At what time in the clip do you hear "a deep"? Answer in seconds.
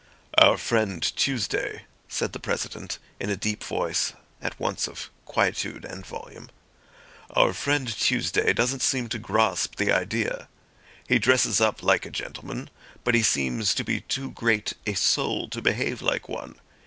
3.29-3.63